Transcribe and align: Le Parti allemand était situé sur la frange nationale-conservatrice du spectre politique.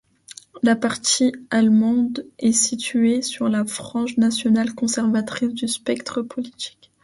Le 0.63 0.73
Parti 0.73 1.31
allemand 1.51 2.07
était 2.39 2.51
situé 2.53 3.21
sur 3.21 3.47
la 3.49 3.63
frange 3.65 4.17
nationale-conservatrice 4.17 5.53
du 5.53 5.67
spectre 5.67 6.23
politique. 6.23 6.91